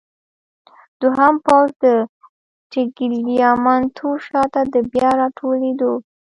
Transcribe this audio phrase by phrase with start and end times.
[1.01, 1.85] دوهم پوځ د
[2.71, 5.93] ټګلیامنتو شاته د بیا راټولېدو.